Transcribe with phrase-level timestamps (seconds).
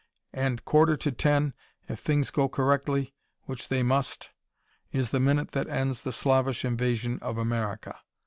[0.33, 1.53] And quarter to ten,
[1.87, 3.13] if things go correctly
[3.43, 4.31] which they must!
[4.91, 7.95] is the minute that ends the Slavish invasion of America.